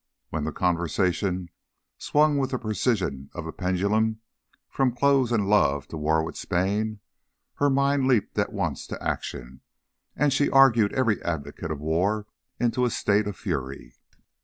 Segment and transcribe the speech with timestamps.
[0.29, 1.49] When the conversation
[1.99, 4.21] swung with the precision of a pendulum
[4.67, 7.01] from clothes and love to war with Spain,
[7.57, 9.61] her mind leapt at once to action,
[10.15, 12.25] and she argued every advocate of war
[12.59, 13.93] into a state of fury.